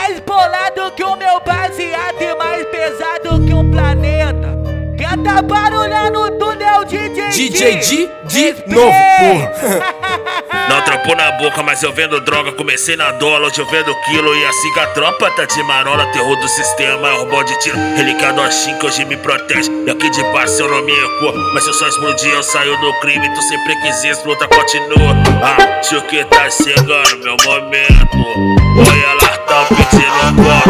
mais 0.00 0.18
bolado 0.20 0.90
que 0.96 1.04
o 1.04 1.14
meu 1.14 1.40
baseado 1.40 2.22
e 2.22 2.34
mais 2.36 2.66
pesado 2.68 3.44
que 3.44 3.52
um 3.52 3.70
planeta. 3.70 4.48
Quem 4.96 5.22
tá 5.22 5.42
barulhando 5.42 6.30
tudo 6.38 6.62
é 6.62 6.78
o 6.78 6.84
DJ 6.84 7.28
DJ 7.28 8.10
D 8.24 8.52
de 8.52 8.74
novo, 8.74 8.92
porra. 9.18 10.10
Não 10.70 10.80
trampou 10.82 11.16
na 11.16 11.32
boca, 11.32 11.62
mas 11.62 11.82
eu 11.82 11.92
vendo 11.92 12.20
droga. 12.20 12.52
Comecei 12.52 12.96
na 12.96 13.10
dólar, 13.12 13.48
hoje 13.48 13.60
eu 13.60 13.66
vendo 13.66 13.94
quilo. 14.06 14.34
E 14.36 14.46
assim 14.46 14.72
que 14.72 14.80
a 14.80 14.86
tropa 14.88 15.30
tá 15.32 15.44
de 15.44 15.62
marola, 15.64 16.06
terror 16.12 16.36
do 16.36 16.48
sistema, 16.48 17.08
é 17.08 17.12
o 17.14 17.42
de 17.42 17.58
tiro. 17.58 17.76
Relicado 17.96 18.40
assim 18.40 18.76
que 18.78 18.86
hoje 18.86 19.04
me 19.04 19.16
protege. 19.16 19.70
E 19.86 19.90
aqui 19.90 20.08
de 20.10 20.22
baixo 20.32 20.60
eu 20.60 20.68
não 20.68 20.82
me 20.82 20.92
recuo. 20.92 21.32
Mas 21.52 21.64
se 21.64 21.70
eu 21.70 21.74
só 21.74 21.88
explodir, 21.88 22.30
eu 22.30 22.42
saio 22.42 22.76
do 22.80 22.92
crime. 23.00 23.28
Tu 23.34 23.42
sempre 23.42 23.76
quis 23.82 24.04
isso, 24.04 24.26
luta 24.26 24.46
continua. 24.46 25.16
Ah, 25.42 25.80
acho 25.80 26.00
que 26.02 26.24
tá 26.26 26.48
chegando 26.50 27.18
meu 27.24 27.36
momento. 27.44 28.60
Olha 28.78 29.14
lá, 29.22 29.29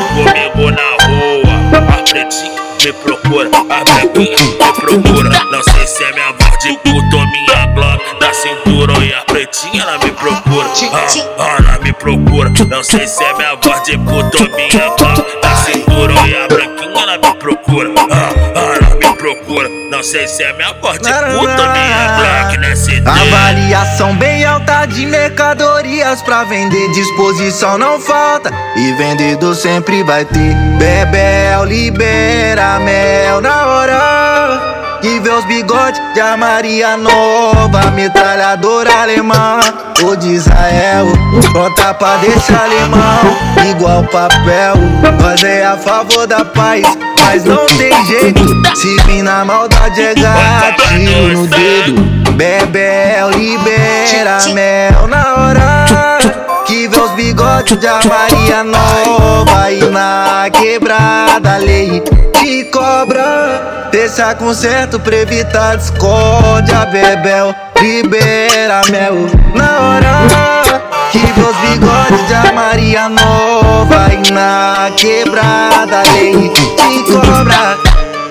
comigo 0.00 0.70
na 0.70 0.90
rua. 1.06 1.56
A 1.98 2.02
pretinha 2.02 2.62
me 2.84 2.92
procura, 2.92 3.48
a 3.48 3.84
branquinha 3.84 4.36
me 4.38 4.72
procura. 4.80 5.30
Não 5.50 5.62
sei 5.62 5.86
se 5.86 6.04
é 6.04 6.12
minha 6.12 6.32
voz 6.32 6.58
de 6.62 6.72
puto 6.78 7.16
ou 7.16 7.26
minha 7.26 7.66
Glock 7.74 8.20
da 8.20 8.32
cintura. 8.34 8.92
E 9.04 9.14
a 9.14 9.20
pretinha 9.22 9.82
ela 9.82 9.98
me 9.98 10.10
procura, 10.12 10.68
ah, 11.38 11.56
ela 11.58 11.78
me 11.78 11.92
procura. 11.92 12.50
Não 12.68 12.82
sei 12.84 13.06
se 13.06 13.24
é 13.24 13.34
minha 13.34 13.54
voz 13.56 13.82
de 13.84 13.98
puto 13.98 14.42
ou 14.42 14.56
minha 14.56 14.88
Glock 14.96 15.40
da 15.42 15.56
cintura. 15.56 16.14
E 16.26 16.36
a 16.36 16.48
branquinha 16.48 17.02
ela 17.02 17.18
me 17.18 17.34
procura, 17.34 17.90
ah, 18.10 18.32
ela 18.54 18.94
me 18.94 19.16
procura. 19.16 19.68
Não 19.90 20.02
sei 20.02 20.26
se 20.28 20.42
é 20.42 20.52
minha 20.52 20.72
voz 20.74 20.98
de 20.98 21.12
puto 21.12 21.38
ou 21.38 21.70
minha 21.72 22.16
Glock 22.16 22.58
nessa 22.58 22.92
ideia. 22.92 23.16
Avaliação 23.16 24.14
bem 24.16 24.44
alta 24.44 24.86
de 24.86 25.06
mercadorias 25.06 26.22
pra 26.22 26.44
vender, 26.44 26.92
disposição 26.92 27.78
não 27.78 28.00
falta. 28.00 28.50
E 28.76 28.92
vendedor 28.92 29.54
sempre 29.54 30.02
vai 30.02 30.24
ter. 30.24 30.54
Bebel 30.78 31.64
libera 31.64 32.78
mel 32.78 33.40
na 33.40 33.66
hora. 33.66 34.98
E 35.02 35.18
vê 35.20 35.30
os 35.30 35.44
bigodes 35.44 36.00
de 36.14 36.36
Maria 36.36 36.96
Nova, 36.96 37.90
metralhadora 37.92 38.92
alemã. 39.02 39.60
Ou 40.02 40.14
de 40.14 40.34
Israel, 40.34 41.06
pronta 41.52 41.94
pra 41.94 42.16
deixar 42.16 42.64
alemão. 42.64 43.70
Igual 43.70 44.04
papel, 44.04 44.74
nós 45.22 45.42
é 45.42 45.64
a 45.64 45.76
favor 45.76 46.26
da 46.26 46.44
paz. 46.44 46.82
Mas 47.24 47.44
não 47.44 47.66
tem 47.66 48.04
jeito, 48.04 48.44
se 48.76 48.96
vir 49.04 49.22
na 49.22 49.44
maldade 49.44 50.02
é 50.02 50.14
gatilho 50.14 51.32
no 51.32 51.46
dedo. 51.46 52.16
Bebel 52.32 53.30
libera 53.30 54.52
mel 54.52 55.08
na 55.08 55.34
hora. 55.34 55.55
De 57.74 58.08
Maria 58.08 58.62
Nova 58.62 59.72
e 59.72 59.84
na 59.90 60.48
quebrada 60.52 61.56
lei 61.56 62.00
de 62.40 62.64
cobra. 62.70 63.88
Deixa 63.90 64.34
com 64.36 64.54
certo 64.54 65.00
pra 65.00 65.16
evitar 65.16 65.76
discórdia. 65.76 66.86
Bebel 66.86 67.52
libera 67.80 68.82
mel 68.90 69.14
na 69.54 69.80
hora. 69.80 70.80
Que 71.10 71.18
os 71.18 71.56
bigodes 71.68 72.26
de 72.28 72.52
Maria 72.52 73.08
Nova 73.08 74.10
e 74.12 74.30
na 74.30 74.88
quebrada 74.96 76.02
lei 76.12 76.52
de 76.52 77.12
cobra. 77.12 77.85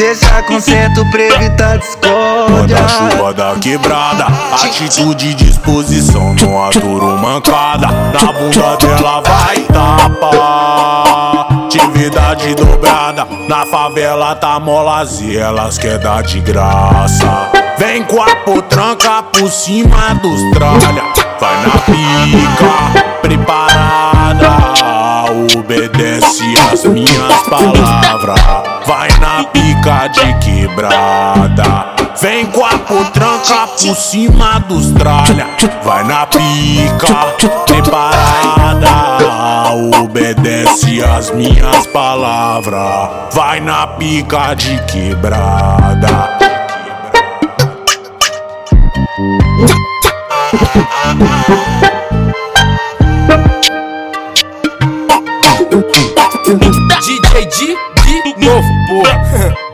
Deixa 0.00 0.42
com 0.44 0.58
certo 0.58 1.04
pra 1.10 1.20
evitar 1.20 1.76
discórdia. 1.76 2.48
Manda 2.48 2.88
chuva 2.88 3.34
da 3.34 3.54
quebrada, 3.56 4.28
atitude 4.54 5.28
e 5.28 5.34
disposição, 5.34 6.34
não 6.40 6.64
aturo 6.64 7.18
mancada. 7.18 7.88
Na 7.88 8.32
bunda 8.32 8.76
dela 8.78 9.20
vai 9.20 9.58
tapa. 9.64 11.46
Atividade 11.66 12.54
dobrada, 12.54 13.26
na 13.46 13.66
favela 13.66 14.34
tá 14.36 14.58
molas 14.58 15.20
e 15.20 15.36
elas 15.36 15.76
quer 15.76 15.98
dar 15.98 16.22
de 16.22 16.40
graça. 16.40 17.50
Vem 17.76 18.02
com 18.04 18.22
a 18.22 18.36
potranca 18.36 19.22
por 19.24 19.50
cima 19.50 20.14
dos 20.14 20.50
tralha, 20.52 21.04
vai 21.38 21.56
na 21.62 21.72
pica, 21.82 23.04
preparada. 23.20 24.70
Obedece 25.58 26.54
as 26.72 26.84
minhas 26.84 27.42
palavras, 27.48 27.99
na 29.80 30.08
pica 30.08 30.08
de 30.08 30.34
quebrada. 30.40 31.94
Vem 32.20 32.46
com 32.46 32.64
a 32.64 32.78
potranca 32.78 33.66
por 33.66 33.96
cima 33.96 34.58
dos 34.60 34.92
tralha, 34.92 35.46
vai 35.82 36.04
na 36.04 36.26
pica, 36.26 37.34
preparada. 37.66 38.90
Obedece 40.02 41.02
as 41.02 41.30
minhas 41.30 41.86
palavras, 41.86 43.32
vai 43.32 43.60
na 43.60 43.86
pica 43.86 44.54
de 44.54 44.78
quebrada. 44.84 46.38
DJ 57.00 57.46
D 57.46 57.76
de 58.22 58.44
novo, 58.44 58.68
porra. 58.88 59.54